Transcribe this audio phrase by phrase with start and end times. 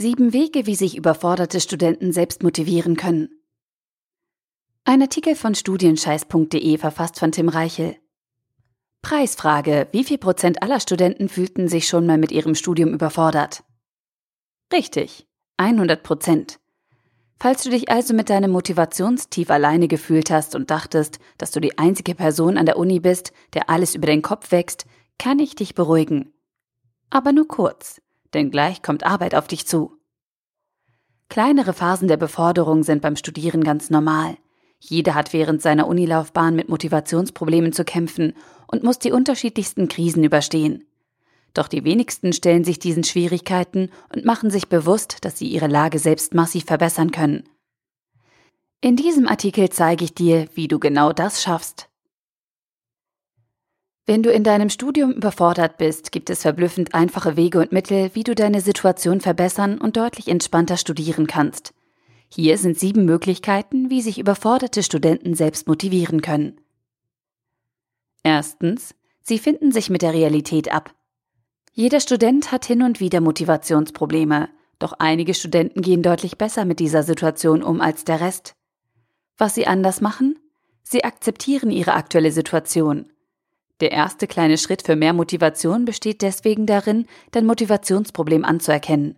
[0.00, 3.30] Sieben Wege, wie sich überforderte Studenten selbst motivieren können.
[4.84, 7.96] Ein Artikel von studienscheiß.de verfasst von Tim Reichel.
[9.02, 9.88] Preisfrage.
[9.90, 13.64] Wie viel Prozent aller Studenten fühlten sich schon mal mit ihrem Studium überfordert?
[14.72, 15.26] Richtig.
[15.56, 16.60] 100 Prozent.
[17.40, 21.76] Falls du dich also mit deinem Motivationstief alleine gefühlt hast und dachtest, dass du die
[21.76, 24.86] einzige Person an der Uni bist, der alles über den Kopf wächst,
[25.18, 26.32] kann ich dich beruhigen.
[27.10, 28.00] Aber nur kurz
[28.34, 29.92] denn gleich kommt Arbeit auf dich zu.
[31.28, 34.36] Kleinere Phasen der Beforderung sind beim Studieren ganz normal.
[34.80, 38.34] Jeder hat während seiner Unilaufbahn mit Motivationsproblemen zu kämpfen
[38.66, 40.84] und muss die unterschiedlichsten Krisen überstehen.
[41.54, 45.98] Doch die wenigsten stellen sich diesen Schwierigkeiten und machen sich bewusst, dass sie ihre Lage
[45.98, 47.48] selbst massiv verbessern können.
[48.80, 51.87] In diesem Artikel zeige ich dir, wie du genau das schaffst.
[54.08, 58.22] Wenn du in deinem Studium überfordert bist, gibt es verblüffend einfache Wege und Mittel, wie
[58.22, 61.74] du deine Situation verbessern und deutlich entspannter studieren kannst.
[62.30, 66.58] Hier sind sieben Möglichkeiten, wie sich überforderte Studenten selbst motivieren können.
[68.22, 70.94] Erstens, sie finden sich mit der Realität ab.
[71.74, 77.02] Jeder Student hat hin und wieder Motivationsprobleme, doch einige Studenten gehen deutlich besser mit dieser
[77.02, 78.54] Situation um als der Rest.
[79.36, 80.38] Was sie anders machen?
[80.82, 83.10] Sie akzeptieren ihre aktuelle Situation.
[83.80, 89.16] Der erste kleine Schritt für mehr Motivation besteht deswegen darin, dein Motivationsproblem anzuerkennen.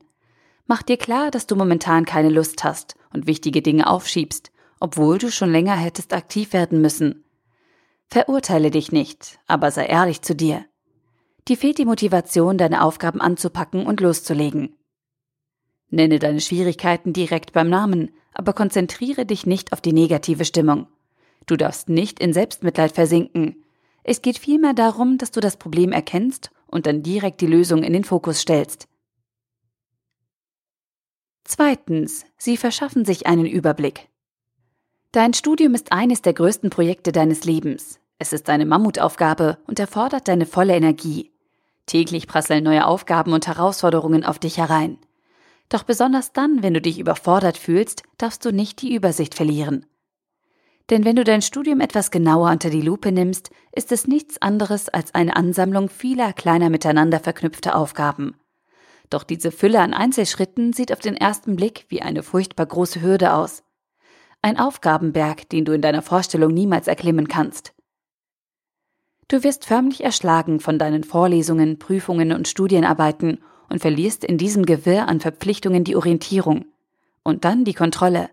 [0.67, 5.30] Mach dir klar, dass du momentan keine Lust hast und wichtige Dinge aufschiebst, obwohl du
[5.30, 7.25] schon länger hättest aktiv werden müssen.
[8.08, 10.64] Verurteile dich nicht, aber sei ehrlich zu dir.
[11.48, 14.77] Dir fehlt die Motivation, deine Aufgaben anzupacken und loszulegen.
[15.89, 20.86] Nenne deine Schwierigkeiten direkt beim Namen, aber konzentriere dich nicht auf die negative Stimmung.
[21.47, 23.64] Du darfst nicht in Selbstmitleid versinken,
[24.03, 27.93] es geht vielmehr darum, dass du das Problem erkennst und dann direkt die Lösung in
[27.93, 28.89] den Fokus stellst.
[31.45, 34.09] Zweitens, sie verschaffen sich einen Überblick.
[35.13, 37.98] Dein Studium ist eines der größten Projekte deines Lebens.
[38.19, 41.33] Es ist eine Mammutaufgabe und erfordert deine volle Energie.
[41.86, 44.98] Täglich prasseln neue Aufgaben und Herausforderungen auf dich herein.
[45.69, 49.86] Doch besonders dann, wenn du dich überfordert fühlst, darfst du nicht die Übersicht verlieren.
[50.90, 54.89] Denn wenn du dein Studium etwas genauer unter die Lupe nimmst, ist es nichts anderes
[54.89, 58.34] als eine Ansammlung vieler kleiner miteinander verknüpfter Aufgaben.
[59.08, 63.34] Doch diese Fülle an Einzelschritten sieht auf den ersten Blick wie eine furchtbar große Hürde
[63.34, 63.62] aus.
[64.42, 67.73] Ein Aufgabenberg, den du in deiner Vorstellung niemals erklimmen kannst.
[69.29, 75.06] Du wirst förmlich erschlagen von deinen Vorlesungen, Prüfungen und Studienarbeiten und verlierst in diesem Gewirr
[75.06, 76.64] an Verpflichtungen die Orientierung.
[77.23, 78.30] Und dann die Kontrolle.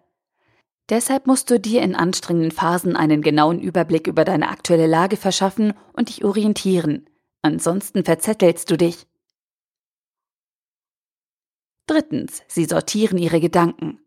[0.90, 5.74] Deshalb musst du dir in anstrengenden Phasen einen genauen Überblick über deine aktuelle Lage verschaffen
[5.94, 7.10] und dich orientieren.
[7.42, 9.06] Ansonsten verzettelst du dich.
[11.88, 14.00] Drittens, sie sortieren ihre Gedanken.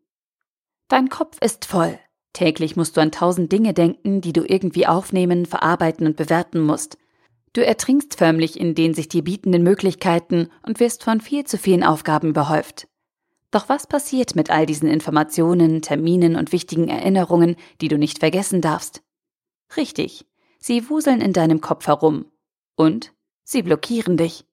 [0.88, 1.98] Dein Kopf ist voll.
[2.32, 6.98] Täglich musst du an tausend Dinge denken, die du irgendwie aufnehmen, verarbeiten und bewerten musst.
[7.52, 11.82] Du ertrinkst förmlich in den sich dir bietenden Möglichkeiten und wirst von viel zu vielen
[11.82, 12.86] Aufgaben überhäuft.
[13.50, 18.60] Doch was passiert mit all diesen Informationen, Terminen und wichtigen Erinnerungen, die du nicht vergessen
[18.60, 19.02] darfst?
[19.76, 20.26] Richtig,
[20.58, 22.26] sie wuseln in deinem Kopf herum.
[22.76, 23.12] Und
[23.42, 24.44] sie blockieren dich.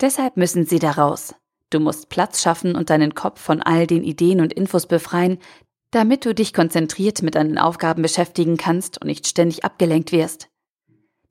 [0.00, 1.34] Deshalb müssen sie da raus.
[1.68, 5.38] Du musst Platz schaffen und deinen Kopf von all den Ideen und Infos befreien,
[5.90, 10.48] damit du dich konzentriert mit deinen Aufgaben beschäftigen kannst und nicht ständig abgelenkt wirst.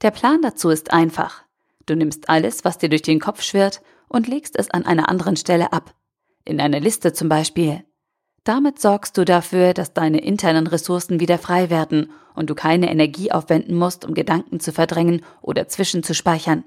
[0.01, 1.43] Der Plan dazu ist einfach.
[1.87, 5.35] Du nimmst alles, was dir durch den Kopf schwirrt, und legst es an einer anderen
[5.35, 5.93] Stelle ab
[6.49, 7.83] in einer Liste zum Beispiel.
[8.43, 13.31] Damit sorgst du dafür, dass deine internen Ressourcen wieder frei werden und du keine Energie
[13.31, 16.63] aufwenden musst, um Gedanken zu verdrängen oder zwischenzuspeichern.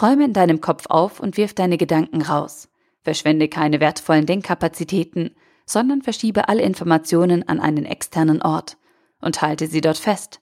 [0.00, 2.68] Räume in deinem Kopf auf und wirf deine Gedanken raus.
[3.02, 5.34] Verschwende keine wertvollen Denkkapazitäten,
[5.66, 8.76] sondern verschiebe alle Informationen an einen externen Ort
[9.20, 10.40] und halte sie dort fest.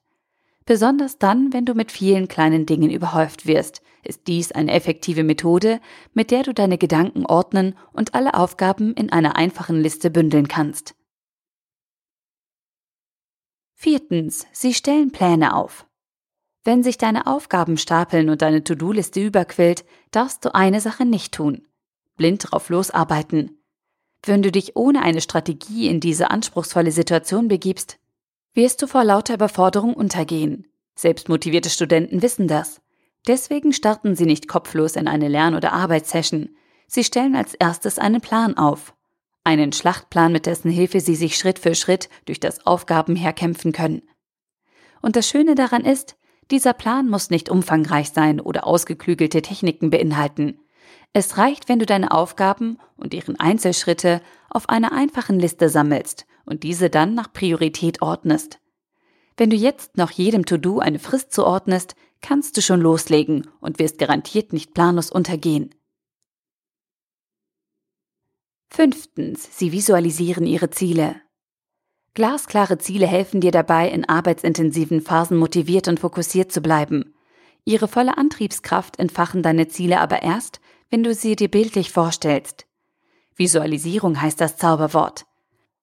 [0.70, 5.80] Besonders dann, wenn du mit vielen kleinen Dingen überhäuft wirst, ist dies eine effektive Methode,
[6.15, 10.94] mit der du deine Gedanken ordnen und alle Aufgaben in einer einfachen Liste bündeln kannst.
[13.74, 15.89] Viertens, sie stellen Pläne auf.
[16.62, 21.66] Wenn sich deine Aufgaben stapeln und deine To-Do-Liste überquillt, darfst du eine Sache nicht tun.
[22.16, 23.60] Blind drauf losarbeiten.
[24.24, 27.98] Wenn du dich ohne eine Strategie in diese anspruchsvolle Situation begibst,
[28.54, 30.69] wirst du vor lauter Überforderung untergehen.
[31.00, 32.82] Selbstmotivierte Studenten wissen das.
[33.26, 36.50] Deswegen starten sie nicht kopflos in eine Lern- oder Arbeitssession.
[36.88, 38.92] Sie stellen als erstes einen Plan auf.
[39.42, 44.02] Einen Schlachtplan, mit dessen Hilfe sie sich Schritt für Schritt durch das Aufgabenheer kämpfen können.
[45.00, 46.18] Und das Schöne daran ist,
[46.50, 50.60] dieser Plan muss nicht umfangreich sein oder ausgeklügelte Techniken beinhalten.
[51.14, 54.20] Es reicht, wenn du deine Aufgaben und deren Einzelschritte
[54.50, 58.59] auf einer einfachen Liste sammelst und diese dann nach Priorität ordnest.
[59.41, 63.97] Wenn du jetzt noch jedem To-Do eine Frist zuordnest, kannst du schon loslegen und wirst
[63.97, 65.75] garantiert nicht planlos untergehen.
[68.69, 71.22] Fünftens, sie visualisieren ihre Ziele.
[72.13, 77.15] Glasklare Ziele helfen dir dabei, in arbeitsintensiven Phasen motiviert und fokussiert zu bleiben.
[77.65, 80.60] Ihre volle Antriebskraft entfachen deine Ziele aber erst,
[80.91, 82.66] wenn du sie dir bildlich vorstellst.
[83.37, 85.25] Visualisierung heißt das Zauberwort.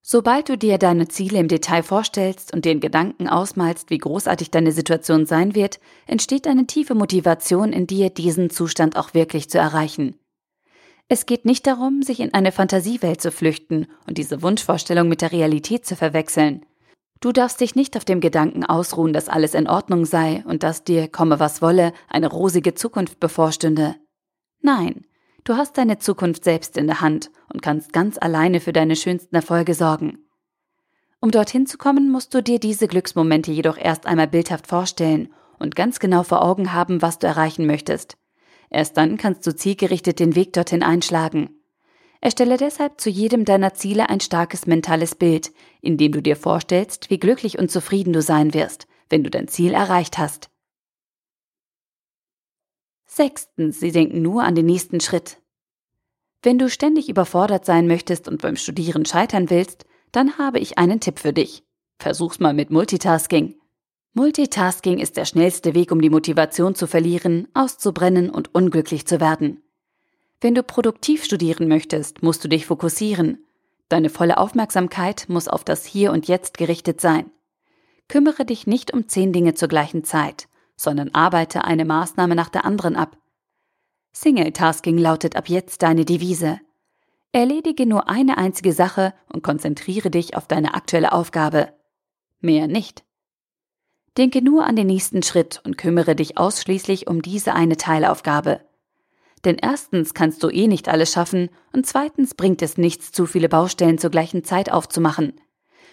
[0.10, 4.72] Sobald du dir deine Ziele im Detail vorstellst und den Gedanken ausmalst, wie großartig deine
[4.72, 10.16] Situation sein wird, entsteht eine tiefe Motivation in dir, diesen Zustand auch wirklich zu erreichen.
[11.10, 15.34] Es geht nicht darum, sich in eine Fantasiewelt zu flüchten und diese Wunschvorstellung mit der
[15.34, 16.66] Realität zu verwechseln.
[17.20, 20.86] Du darfst dich nicht auf dem Gedanken ausruhen, dass alles in Ordnung sei und dass
[20.86, 23.98] dir, komme was wolle, eine rosige Zukunft bevorstünde.
[24.62, 25.06] Nein,
[25.48, 29.34] Du hast deine Zukunft selbst in der Hand und kannst ganz alleine für deine schönsten
[29.34, 30.18] Erfolge sorgen.
[31.22, 35.74] Um dorthin zu kommen, musst du dir diese Glücksmomente jedoch erst einmal bildhaft vorstellen und
[35.74, 38.18] ganz genau vor Augen haben, was du erreichen möchtest.
[38.70, 41.52] Erst dann kannst du zielgerichtet den Weg dorthin einschlagen.
[42.20, 47.10] Erstelle deshalb zu jedem deiner Ziele ein starkes mentales Bild, in dem du dir vorstellst,
[47.10, 50.50] wie glücklich und zufrieden du sein wirst, wenn du dein Ziel erreicht hast.
[53.18, 55.42] Sechstens, sie denken nur an den nächsten Schritt.
[56.44, 61.00] Wenn du ständig überfordert sein möchtest und beim Studieren scheitern willst, dann habe ich einen
[61.00, 61.64] Tipp für dich.
[61.98, 63.56] Versuch's mal mit Multitasking.
[64.14, 69.64] Multitasking ist der schnellste Weg, um die Motivation zu verlieren, auszubrennen und unglücklich zu werden.
[70.40, 73.44] Wenn du produktiv studieren möchtest, musst du dich fokussieren.
[73.90, 77.32] Deine volle Aufmerksamkeit muss auf das Hier und Jetzt gerichtet sein.
[78.10, 80.48] Kümmere dich nicht um zehn Dinge zur gleichen Zeit
[80.78, 83.18] sondern arbeite eine Maßnahme nach der anderen ab.
[84.14, 86.60] Single-Tasking lautet ab jetzt deine Devise.
[87.34, 91.74] Erledige nur eine einzige Sache und konzentriere dich auf deine aktuelle Aufgabe.
[92.40, 93.04] Mehr nicht.
[94.18, 98.62] Denke nur an den nächsten Schritt und kümmere dich ausschließlich um diese eine Teilaufgabe.
[99.46, 103.50] Denn erstens kannst du eh nicht alles schaffen und zweitens bringt es nichts, zu viele
[103.50, 105.40] Baustellen zur gleichen Zeit aufzumachen.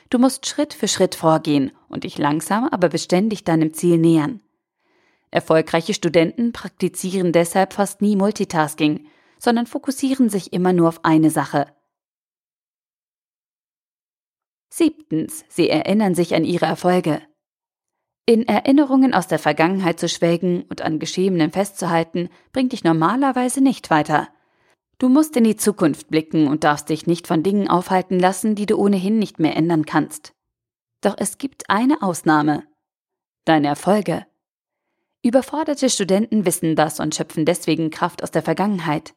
[0.08, 4.40] Du musst Schritt für Schritt vorgehen und dich langsam, aber beständig deinem Ziel nähern.
[5.34, 11.66] Erfolgreiche Studenten praktizieren deshalb fast nie Multitasking, sondern fokussieren sich immer nur auf eine Sache.
[14.72, 15.44] Siebtens.
[15.48, 17.20] Sie erinnern sich an ihre Erfolge.
[18.26, 23.90] In Erinnerungen aus der Vergangenheit zu schwelgen und an Geschehenem festzuhalten, bringt dich normalerweise nicht
[23.90, 24.28] weiter.
[24.98, 28.66] Du musst in die Zukunft blicken und darfst dich nicht von Dingen aufhalten lassen, die
[28.66, 30.32] du ohnehin nicht mehr ändern kannst.
[31.00, 32.62] Doch es gibt eine Ausnahme.
[33.44, 34.26] Deine Erfolge.
[35.24, 39.14] Überforderte Studenten wissen das und schöpfen deswegen Kraft aus der Vergangenheit.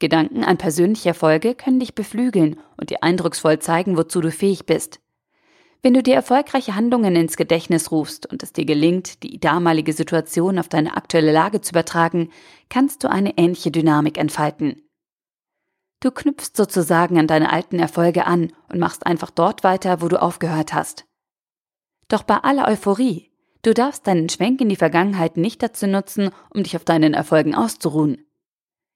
[0.00, 4.98] Gedanken an persönliche Erfolge können dich beflügeln und dir eindrucksvoll zeigen, wozu du fähig bist.
[5.80, 10.58] Wenn du dir erfolgreiche Handlungen ins Gedächtnis rufst und es dir gelingt, die damalige Situation
[10.58, 12.30] auf deine aktuelle Lage zu übertragen,
[12.68, 14.82] kannst du eine ähnliche Dynamik entfalten.
[16.00, 20.20] Du knüpfst sozusagen an deine alten Erfolge an und machst einfach dort weiter, wo du
[20.20, 21.04] aufgehört hast.
[22.08, 23.30] Doch bei aller Euphorie
[23.64, 27.54] Du darfst deinen Schwenk in die Vergangenheit nicht dazu nutzen, um dich auf deinen Erfolgen
[27.54, 28.26] auszuruhen.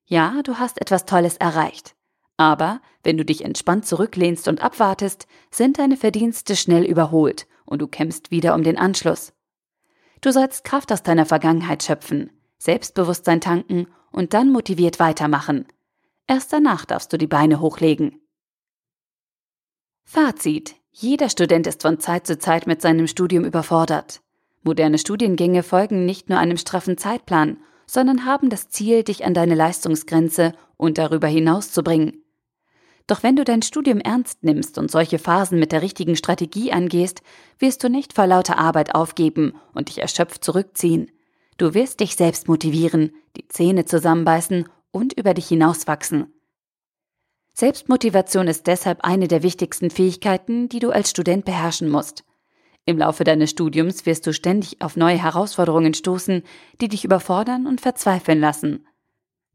[0.05, 1.97] Ja, du hast etwas Tolles erreicht.
[2.37, 7.89] Aber wenn du dich entspannt zurücklehnst und abwartest, sind deine Verdienste schnell überholt und du
[7.89, 9.33] kämpfst wieder um den Anschluss.
[10.21, 15.67] Du sollst Kraft aus deiner Vergangenheit schöpfen, Selbstbewusstsein tanken und dann motiviert weitermachen.
[16.27, 18.21] Erst danach darfst du die Beine hochlegen.
[20.05, 20.75] Fazit.
[20.91, 24.21] Jeder Student ist von Zeit zu Zeit mit seinem Studium überfordert.
[24.63, 29.55] Moderne Studiengänge folgen nicht nur einem straffen Zeitplan, sondern haben das Ziel, dich an deine
[29.55, 32.23] Leistungsgrenze und darüber hinaus zu bringen.
[33.07, 37.23] Doch wenn du dein Studium ernst nimmst und solche Phasen mit der richtigen Strategie angehst,
[37.59, 41.11] wirst du nicht vor lauter Arbeit aufgeben und dich erschöpft zurückziehen.
[41.57, 46.33] Du wirst dich selbst motivieren, die Zähne zusammenbeißen und über dich hinauswachsen.
[47.55, 52.25] Selbstmotivation ist deshalb eine der wichtigsten Fähigkeiten, die du als Student beherrschen musst.
[52.89, 56.43] Im Laufe deines Studiums wirst du ständig auf neue Herausforderungen stoßen,
[56.81, 58.87] die dich überfordern und verzweifeln lassen.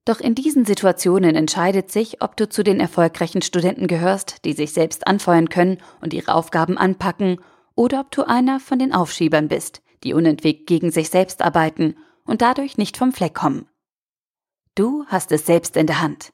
[0.06, 4.72] Doch in diesen Situationen entscheidet sich, ob du zu den erfolgreichen Studenten gehörst, die sich
[4.72, 7.40] selbst anfeuern können und ihre Aufgaben anpacken,
[7.74, 12.44] oder ob du einer von den Aufschiebern bist, die unentwegt gegen sich selbst arbeiten und
[12.44, 13.68] dadurch nicht vom Fleck kommen.
[14.76, 16.34] Du hast es selbst in der Hand.